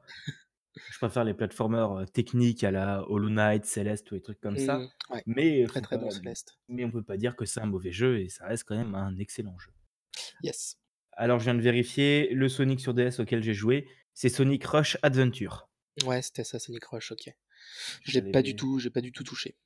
[0.90, 4.56] Je préfère les platformers, heu, techniques à la Hollow Knight, Celeste ou des trucs comme
[4.56, 4.58] Mmh.
[4.58, 4.90] ça.
[5.10, 5.24] Ouais.
[5.26, 6.56] Mais Très, faut très pas bon Celeste.
[6.68, 8.94] mais on peut pas dire que c'est un mauvais jeu et ça reste quand même
[8.96, 9.72] un excellent jeu.
[10.42, 10.76] Yes.
[11.12, 14.98] Alors je viens de vérifier, le Sonic sur DS auquel j'ai joué, c'est Sonic Rush
[15.02, 15.68] Adventure.
[16.04, 17.30] Ouais, c'était Assassin's Crush, OK.
[18.04, 19.56] J'ai pas du J'avais tout j'ai pas du tout touché.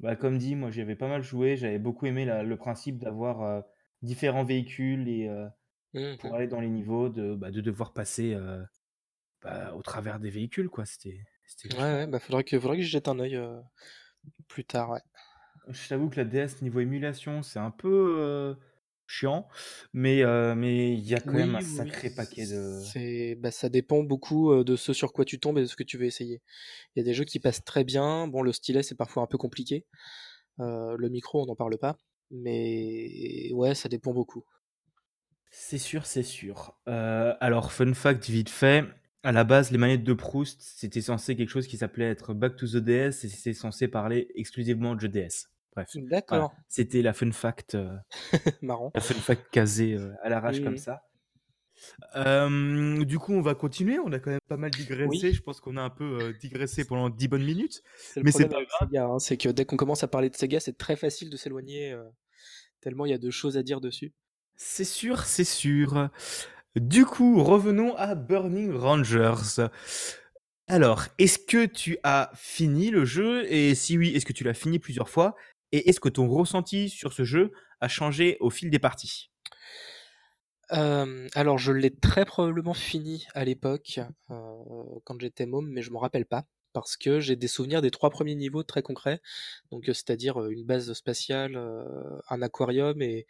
[0.00, 2.98] Bah, comme dit, moi j'y avais pas mal joué, j'avais beaucoup aimé la le principe
[2.98, 3.62] d'avoir, heu,
[4.02, 5.48] différents véhicules et heu,
[5.94, 6.36] Mmh pour mh.
[6.36, 8.66] aller dans les niveaux de, bah, de devoir passer, heu,
[9.42, 12.76] bah, au travers des véhicules quoi, c'était c'était Ouais, vachement ouais, bah, faudrait que faudrait
[12.78, 13.38] que j'y jette un œil,
[14.48, 15.00] plus tard, ouais.
[15.68, 17.88] Je t'avoue que la DS niveau émulation, c'est un peu,
[19.10, 19.48] chiant,
[19.92, 22.92] mais heu, mais il y a quand même un Oui, oui, oui, sacré paquet de
[22.92, 25.76] c'est bah, ça dépend beaucoup, heu, de ce sur quoi tu tombes et de ce
[25.76, 26.40] que tu veux essayer.
[26.96, 29.26] Il y a des jeux qui passent très bien, bon le stylet c'est parfois un
[29.26, 29.86] peu compliqué,
[30.60, 31.98] heu, le micro on n'en parle pas,
[32.32, 34.44] mais ouais, ça dépend beaucoup.
[35.50, 36.76] c'est sûr, c'est sûr.
[36.88, 38.84] Heu, alors fun fact vite fait,
[39.22, 42.56] à la base, les manettes de Proust, c'était censé quelque chose qui s'appelait être Back
[42.56, 45.48] to the DS et c'était censé parler exclusivement de jeux DS.
[45.74, 47.98] Bref, voilà, D'accord, c'était la fun fact, heu,
[48.62, 48.94] marrant.
[48.94, 51.02] la fun fact casée, heu, à l'arrache comme ça.
[53.06, 55.60] Du coup, on va continuer, on a quand même pas mal Oui, digressé, je pense
[55.60, 58.48] qu'on a un peu, heu, digressé pendant 10 bonnes minutes, c'est le mais c'est problème
[58.48, 60.96] pas avec Sega, hein, c'est que dès qu'on commence à parler de Sega, c'est très
[60.96, 62.04] facile de s'éloigner, heu,
[62.80, 64.14] tellement il y a de choses à dire dessus.
[64.56, 66.08] C'est sûr, c'est sûr.
[66.76, 69.68] Du coup, revenons à Burning Rangers.
[70.68, 73.50] Alors, est-ce que tu as fini le jeu?
[73.52, 75.34] Et si oui, est-ce que tu l'as fini plusieurs fois?
[75.72, 79.30] Et est-ce que ton ressenti sur ce jeu a changé au fil des parties?
[80.70, 83.98] Hem, alors je l'ai très probablement fini à l'époque,
[84.30, 84.34] heu,
[85.04, 86.44] quand j'étais môme, mais je m'en rappelle pas.
[86.72, 89.20] Parce que j'ai des souvenirs des 3 premiers niveaux très concrets,
[89.72, 93.26] donc heu, c'est-à-dire, heu, une base spatiale, heu, un aquarium et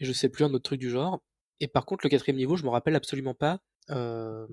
[0.00, 1.22] et je sais plus, un autre truc du genre.
[1.60, 3.60] Et par contre le quatrième niveau, je m'en rappelle absolument pas.
[3.90, 4.48] Hem,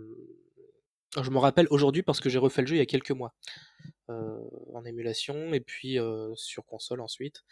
[1.21, 3.33] je m'en rappelle aujourd'hui parce que j'ai refait le jeu il y a quelques mois,
[4.09, 4.39] heu,
[4.73, 7.43] en émulation et puis, heu, sur console ensuite.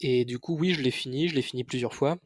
[0.00, 2.18] Et du coup, oui, je l'ai fini, je l'ai fini plusieurs fois.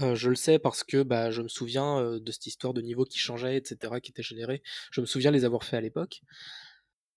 [0.00, 3.04] Heu, je le sais parce que, bah, je me souviens, de cette histoire de niveau
[3.04, 4.62] qui changeait et cetera, qui était généré.
[4.92, 6.22] Je me souviens les avoir fait à l'époque.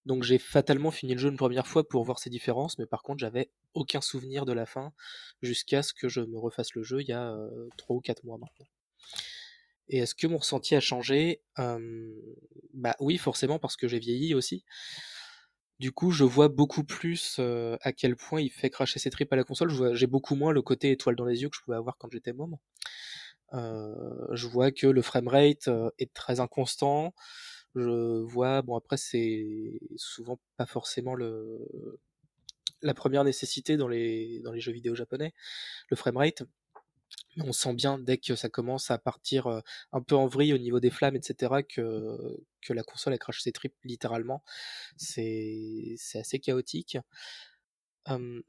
[0.05, 3.03] Donc j'ai fatalement fini le jeu une première fois pour voir ces différences, mais par
[3.03, 4.93] contre j'avais aucun souvenir de la fin,
[5.41, 8.23] jusqu'à ce que je me refasse le jeu il y a, heu, 3 ou 4
[8.23, 8.65] mois maintenant.
[9.89, 11.41] Et est-ce que mon ressenti a changé?
[11.57, 12.13] Hem,
[12.73, 14.63] bah, oui forcément parce que j'ai vieilli aussi.
[15.79, 19.35] Du coup, je vois beaucoup plus, à quel point il fait cracher ses tripes à
[19.35, 19.95] la console.
[19.95, 22.31] J'ai beaucoup moins le côté étoile dans les yeux que je pouvais avoir quand j'étais
[22.33, 22.57] môme.
[23.53, 25.69] Heu, je vois que le framerate,
[25.99, 27.13] est très inconstant.
[27.75, 31.59] Je vois bon après c'est souvent pas forcément le
[32.81, 35.33] la première nécessité dans les dans les jeux vidéo japonais,
[35.89, 36.43] le framerate.
[37.37, 39.47] On sent bien dès que ça commence à partir,
[39.91, 42.17] un peu en vrille au niveau des flammes et cetera que
[42.61, 44.43] que la console elle crache ses tripes littéralement.
[44.97, 46.97] C'est assez chaotique.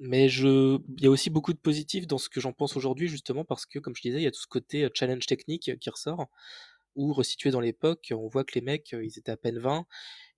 [0.00, 3.08] Mais je il y a aussi beaucoup de positifs dans ce que j'en pense aujourd'hui
[3.08, 5.90] justement parce que comme je disais, il y a tout ce côté, challenge technique qui
[5.90, 6.28] ressort.
[6.96, 9.86] Ou resitué dans l'époque, on voit que les mecs, ils étaient à peine 20.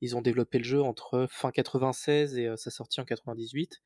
[0.01, 3.83] Ils ont développé le jeu entre fin 96 et sa sortie en 98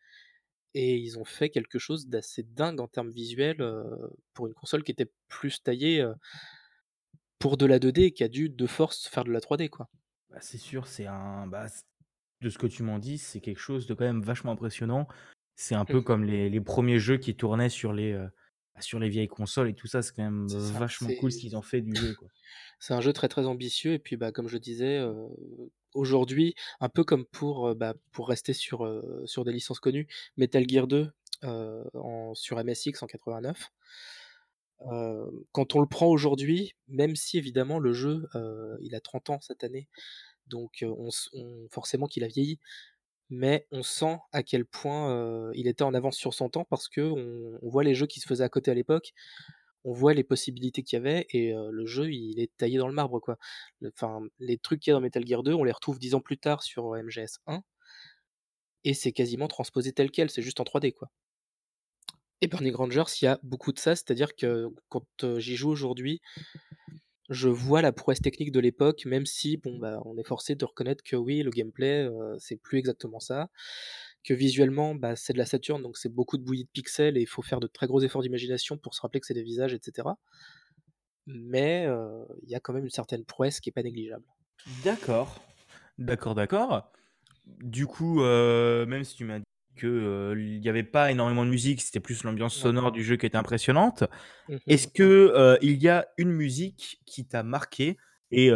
[0.74, 3.84] et ils ont fait quelque chose d'assez dingue en termes visuels, heu,
[4.34, 6.14] pour une console qui était plus taillée, heu,
[7.40, 9.90] pour de la 2D et qui a dû de force faire de la 3D, quoi.
[10.30, 11.66] Bah, c'est sûr, c'est un bah,
[12.40, 15.08] de ce que tu m'en dis, c'est quelque chose de quand même vachement impressionnant.
[15.56, 18.32] C'est un peu Mmh comme les les 1 jeux qui tournaient sur les, heu, bah,
[18.82, 21.56] sur les vieilles consoles et tout ça, c'est quand même, ça, vachement cool ce qu'ils
[21.56, 22.16] ont fait du jeu,
[22.78, 25.28] c'est un jeu très, très ambitieux et puis, bah, comme je disais, heu,
[25.94, 30.08] aujourd'hui, un peu comme pour, heu, bah, pour rester sur, heu, sur des licences connues,
[30.36, 31.12] Metal Gear 2,
[31.44, 33.70] heu, en sur MSX en 89.
[34.80, 38.28] Heu, quand on le prend aujourd'hui, même si évidemment le jeu,
[38.80, 39.88] il a 30 ans cette année,
[40.48, 42.60] donc on on forcément qu'il a vieilli,
[43.30, 47.58] mais on sent à quel point, il était en avance sur son temps parce qu'on
[47.62, 49.12] on voit les jeux qui se faisaient à côté à l'époque,
[49.84, 52.94] on voit les possibilités qu'il y avait et le jeu il est taillé dans le
[52.94, 53.38] marbre quoi.
[53.86, 56.20] Enfin, les trucs qu'il y a dans Metal Gear 2, on les retrouve 10 ans
[56.20, 57.62] plus tard sur, heu, MGS1
[58.84, 61.10] et c'est quasiment transposé tel quel, c'est juste en 3D quoi.
[62.42, 65.04] Et Burning Rangers, il y a beaucoup de ça, c'est-à-dire que quand,
[65.38, 66.20] j'y joue aujourd'hui
[67.30, 70.64] Je vois la prouesse technique de l'époque, même si bon, bah, on est forcé de
[70.64, 73.48] reconnaître que oui, le gameplay, heu, c'est plus exactement ça,
[74.24, 77.20] que visuellement, bah, c'est de la Saturn, donc c'est beaucoup de bouillie de pixels et
[77.20, 79.72] il faut faire de très gros efforts d'imagination pour se rappeler que c'est des visages
[79.74, 80.18] et cetera.
[81.26, 84.24] Mais, heu, il y a quand même une certaine prouesse qui est pas négligeable.
[84.84, 85.40] D'accord.
[85.98, 86.90] D'accord, d'accord.
[87.46, 89.40] Du coup, heu, même si tu m'as
[89.80, 93.26] que, il y avait pas énormément de musique, c'était plus l'ambiance sonore du jeu qui
[93.26, 94.04] était impressionnante.
[94.48, 94.58] Mmh mh.
[94.68, 97.96] Est-ce que, heu, il y a une musique qui t'a marqué
[98.30, 98.50] et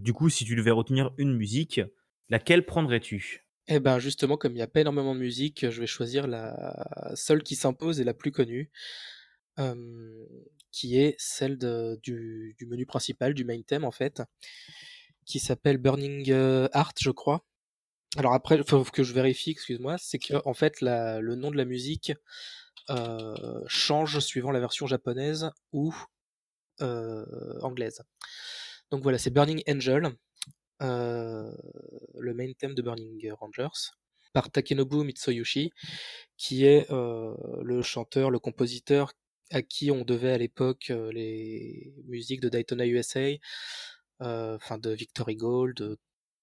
[0.00, 1.80] du coup, si tu devais retenir une musique,
[2.28, 3.44] laquelle prendrais-tu?
[3.66, 7.12] Et ben, justement, comme il y a pas énormément de musique, je vais choisir la
[7.14, 8.70] seule qui s'impose et la plus connue.
[10.70, 11.58] qui est celle
[12.02, 14.22] du, menu principal, du main theme en fait,
[15.24, 17.44] qui s'appelle Burning Heart, je crois.
[18.16, 21.64] Alors après, faut que je vérifie, excuse-moi, c'est que en fait le nom de la
[21.64, 22.12] musique
[23.66, 25.94] change suivant la version japonaise ou
[26.80, 28.02] anglaise.
[28.90, 30.10] Donc voilà, c'est Burning Angel,
[30.80, 33.92] le main theme de Burning Rangers,
[34.32, 35.70] par Takenobu Mitsuyoshi,
[36.38, 39.12] qui est le chanteur, le compositeur
[39.50, 43.32] à qui on devait à l'époque les musiques de Daytona USA,
[44.20, 45.98] enfin de Victory Gold,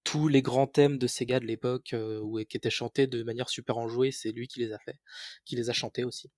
[0.06, 3.78] tous les grands thèmes de Sega de l'époque ou qui étaient chantés de manière super
[3.78, 4.98] enjouée, c'est lui qui les a fait,
[5.44, 6.32] qui les a chantés aussi.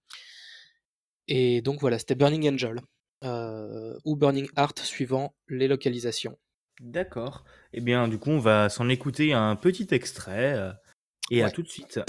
[1.28, 2.82] Et donc voilà, c'était Burning Angel
[4.06, 6.40] ou Burning Heart suivant les localisations.
[6.80, 7.44] D'accord.
[7.74, 10.74] Eh bien, du coup, on va s'en écouter un petit extrait
[11.30, 12.00] et à tout de suite.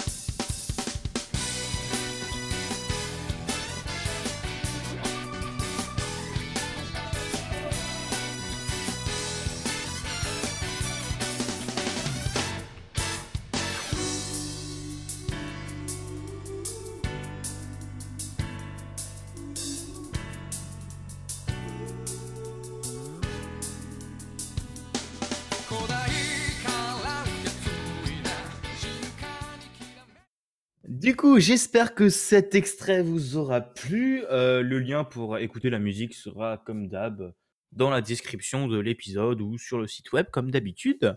[31.09, 34.27] Du coup, j'espère que cet extrait vous aura plu.
[34.27, 37.33] Euh, le lien pour écouter la musique sera, comme d'hab,
[37.73, 41.16] dans la description de l'épisode ou sur le site web, comme d'habitude.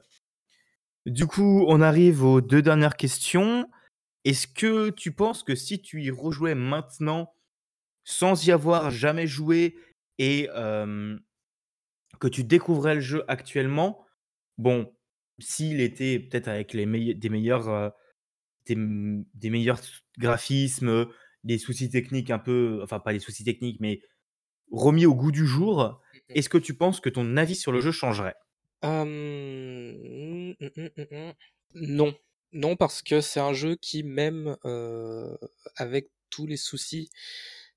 [1.05, 3.69] Du coup, on arrive aux deux dernières questions.
[4.23, 7.33] Est-ce que tu penses que si tu y rejouais maintenant,
[8.05, 9.75] sans y avoir jamais joué,
[10.19, 14.05] et que tu découvrais le jeu actuellement,
[14.57, 14.89] bon,
[15.37, 17.93] s'il était peut-être avec les meilleurs
[18.75, 19.81] des, meilleurs
[20.17, 21.07] graphismes,
[21.43, 24.01] des soucis techniques un peu, enfin pas les soucis techniques, mais
[24.71, 27.81] remis au goût du jour, mmh est-ce que tu penses que ton avis sur le
[27.81, 28.35] jeu changerait?
[28.83, 31.31] Mmh, mmh,
[31.75, 32.15] Non.
[32.53, 34.55] Non, parce que c'est un jeu qui, même
[35.75, 37.09] avec tous les soucis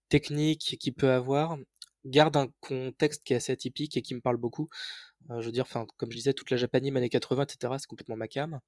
[0.08, 1.58] techniques qu'il peut avoir,
[2.04, 4.68] garde un contexte qui est assez atypique et qui me parle beaucoup.
[5.28, 8.28] je veux dire, comme je disais, toute la Japanime années 80, etc., c'est complètement ma
[8.28, 8.60] cam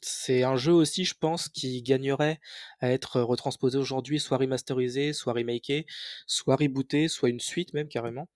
[0.00, 2.40] c'est un jeu aussi, je pense, qui gagnerait
[2.80, 5.86] à être retransposé aujourd'hui, soit remasterisé, soit remaké,
[6.26, 8.28] soit rebooté, soit une suite même carrément.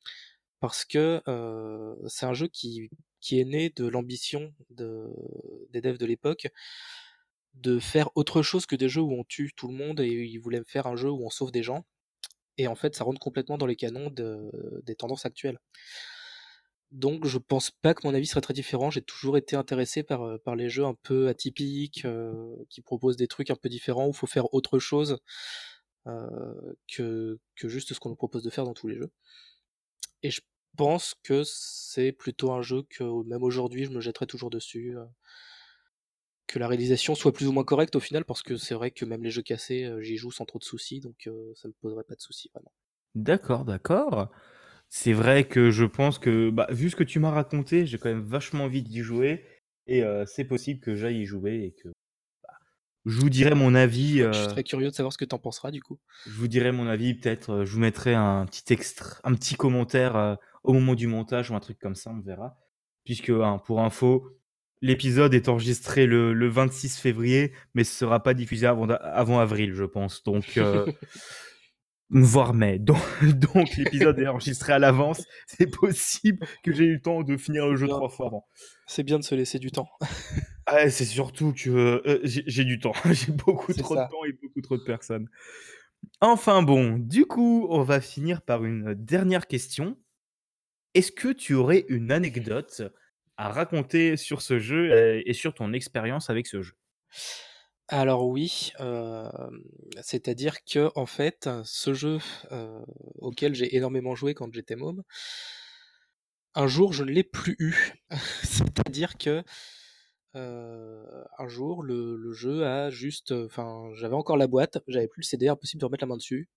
[0.61, 1.23] Parce que
[2.09, 2.91] c'est un jeu qui,
[3.33, 5.09] est né de l'ambition de,
[5.71, 6.49] des devs de l'époque
[7.55, 10.39] de faire autre chose que des jeux où on tue tout le monde et ils
[10.39, 11.85] voulaient faire un jeu où on sauve des gens.
[12.59, 15.59] Et en fait, ça rentre complètement dans les canons des tendances actuelles.
[16.93, 18.91] Donc je pense pas que mon avis serait très différent.
[18.91, 22.07] J'ai toujours été intéressé par, par les jeux un peu atypiques,
[22.71, 25.19] qui proposent des trucs un peu différents, où il faut faire autre chose
[26.89, 29.11] que, que juste ce qu'on nous propose de faire dans tous les jeux.
[30.23, 30.43] Et je
[30.77, 34.95] pense que c'est plutôt un jeu que même aujourd'hui je me jetterai toujours dessus.
[36.49, 39.05] que la réalisation soit plus ou moins correcte au final, parce que c'est vrai que
[39.05, 42.15] même les jeux cassés, j'y joue sans trop de soucis, donc ça me poserait pas
[42.15, 42.73] de soucis vraiment.
[43.17, 44.31] D'accord, d'accord.
[44.89, 48.09] C'est vrai que je pense que, bah, vu ce que tu m'as raconté, j'ai quand
[48.09, 49.45] même vachement envie d'y jouer
[49.87, 51.89] et c'est possible que j'aille y jouer et que,
[52.43, 52.55] bah,
[53.05, 55.39] je vous dirai mon avis, Je suis très curieux de savoir ce que tu en
[55.39, 55.99] penseras du coup.
[56.27, 60.39] je vous dirai mon avis, peut-être, je vous mettrai un petit extra un petit commentaire,
[60.65, 62.57] au moment du montage ou un truc comme ça, on verra.
[63.05, 64.29] Puisque, hein, pour info,
[64.83, 69.85] l'épisode est enregistré le 26 février, mais ce sera pas diffusé avant avant avril, je
[69.85, 70.25] pense.
[70.25, 70.45] Donc,
[72.11, 72.79] voire mai.
[72.87, 72.99] Donc,
[73.35, 75.25] donc l'épisode est enregistré à l'avance.
[75.47, 78.47] C'est possible que j'ai eu le temps de finir le jeu trois fois avant.
[78.87, 79.89] C'est bien de se laisser du temps.
[80.67, 82.93] ah, c'est surtout que euh, j'ai du temps.
[83.11, 85.29] j'ai beaucoup trop de temps et beaucoup trop de personnes.
[86.21, 89.97] Enfin bon, du coup, on va finir par une dernière question.
[90.95, 92.83] Est-ce que tu aurais une anecdote
[93.37, 96.75] à raconter sur ce jeu euh, et sur ton expérience avec ce jeu?
[97.89, 98.73] Alors oui,
[100.03, 102.19] c'est-à-dire que en fait, ce jeu,
[103.19, 105.03] auquel j'ai énormément joué quand j'étais môme
[106.57, 107.75] un jour je ne l'ai plus eu.
[108.43, 109.45] C'est-à-dire que,
[110.35, 115.49] un jour le jeu a juste, enfin j'avais encore la boîte, j'avais plus le CD,
[115.49, 116.49] impossible de remettre la main dessus.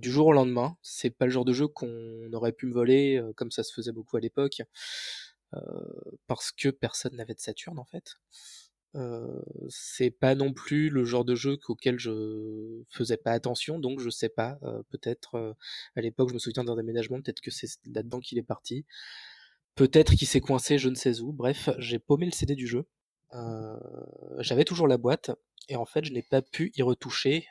[0.00, 3.22] du jour au lendemain, c'est pas le genre de jeu qu'on aurait pu me voler,
[3.36, 4.62] comme ça se faisait beaucoup à l'époque,
[6.26, 8.16] parce que personne n'avait de Saturn en fait
[9.68, 14.10] c'est pas non plus le genre de jeu auquel je faisais pas attention, donc je
[14.10, 14.58] sais pas,
[14.90, 15.56] peut-être,
[15.96, 18.84] à l'époque, je me souviens d'un déménagement, peut-être que c'est là-dedans qu'il est parti.
[19.74, 21.32] Peut-être qu'il s'est coincé je ne sais où.
[21.32, 22.86] Bref, j'ai paumé le CD du jeu.
[24.38, 25.30] j'avais toujours la boîte
[25.68, 27.46] Et en fait, je n'ai pas pu y retoucher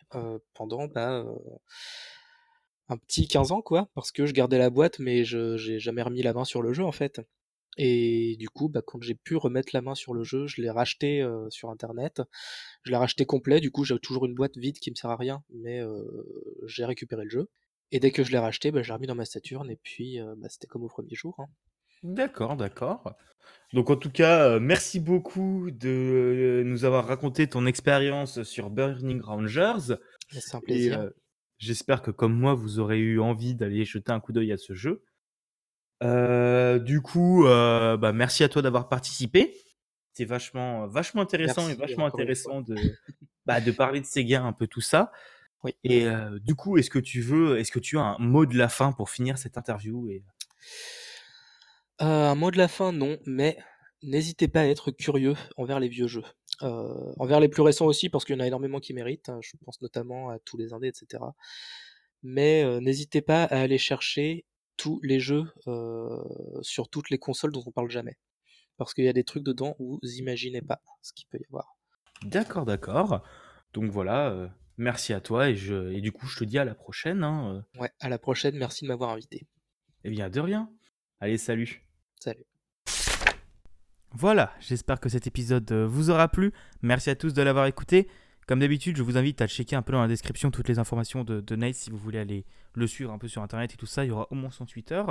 [0.53, 1.23] pendant bah,
[2.89, 6.01] un petit 15 ans, quoi, parce que je gardais la boîte, mais je j'ai jamais
[6.01, 7.21] remis la main sur le jeu, en fait.
[7.77, 10.69] Et du coup, bah, quand j'ai pu remettre la main sur le jeu, je l'ai
[10.69, 12.21] racheté sur internet.
[12.83, 15.17] Je l'ai racheté complet, du coup, j'ai toujours une boîte vide qui me sert à
[15.17, 15.81] rien, mais
[16.65, 17.49] j'ai récupéré le jeu.
[17.91, 20.19] Et dès que je l'ai racheté, bah, je l'ai remis dans ma Saturne, et puis
[20.37, 21.35] bah, c'était comme au premier jour.
[21.39, 21.47] Hein.
[22.03, 23.15] D'accord, d'accord.
[23.73, 29.95] Donc en tout cas, merci beaucoup de nous avoir raconté ton expérience sur Burning Rangers.
[30.31, 31.09] C'est un plaisir.
[31.57, 34.73] J'espère que comme moi, vous aurez eu envie d'aller jeter un coup d'œil à ce
[34.73, 35.03] jeu.
[36.03, 39.55] Euh, du coup, euh, bah, merci à toi d'avoir participé.
[40.13, 42.75] C'est vachement, vachement intéressant et vachement intéressant de,
[43.45, 45.11] bah, de parler de Sega, un peu tout ça.
[45.63, 45.75] Oui.
[45.83, 48.57] Et euh, du coup, est-ce que tu veux, est-ce que tu as un mot de
[48.57, 50.23] la fin pour finir cette interview et...
[51.99, 53.57] Un mot de la fin, non, mais
[54.03, 56.25] n'hésitez pas à être curieux envers les vieux jeux.
[56.61, 59.39] Euh, envers les plus récents aussi, parce qu'il y en a énormément qui méritent, hein,
[59.41, 61.23] je pense notamment à tous les indés, etc.
[62.23, 64.45] Mais euh, n'hésitez pas à aller chercher
[64.77, 66.21] tous les jeux euh,
[66.61, 68.17] sur toutes les consoles dont on parle jamais.
[68.77, 71.45] Parce qu'il y a des trucs dedans où vous imaginez pas ce qu'il peut y
[71.45, 71.77] avoir.
[72.23, 73.23] D'accord, d'accord.
[73.73, 76.75] Donc voilà, merci à toi et, je, et du coup je te dis à la
[76.75, 77.23] prochaine.
[77.23, 79.47] Hein, ouais, à la prochaine, merci de m'avoir invité.
[80.03, 80.69] Eh bien, de rien.
[81.19, 81.83] Allez, salut.
[82.19, 82.45] Salut.
[84.11, 86.53] Voilà, j'espère que cet épisode euh, vous aura plu.
[86.81, 88.07] Merci à tous de l'avoir écouté.
[88.47, 91.23] Comme d'habitude, je vous invite à checker un peu dans la description toutes les informations
[91.23, 94.05] de, Nate si vous voulez aller le suivre un peu sur internet et tout ça.
[94.05, 95.03] Il y aura au moins son Twitter.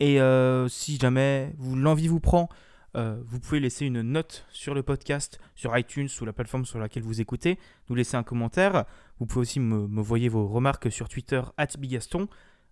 [0.00, 2.48] Et euh, si jamais l'envie vous prend,
[2.96, 6.78] euh, vous pouvez laisser une note sur le podcast, sur iTunes ou la plateforme sur
[6.78, 8.84] laquelle vous écoutez, nous laisser un commentaire.
[9.20, 11.42] Vous pouvez aussi me, me vos remarques sur Twitter,
[11.78, 12.28] Bigaston,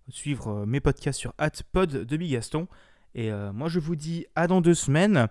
[0.09, 1.33] suivre mes podcasts sur
[1.71, 2.67] pod de Bigaston.
[3.13, 5.29] Et moi, je vous dis à dans deux semaines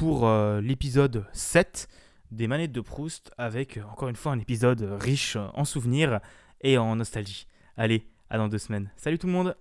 [0.00, 1.86] pour euh, l'épisode 7
[2.30, 6.20] des manettes de Proust avec euh, encore une fois un épisode riche en souvenirs
[6.60, 7.46] et en nostalgie.
[7.76, 8.90] Allez, à dans deux semaines.
[8.96, 9.56] Salut tout le monde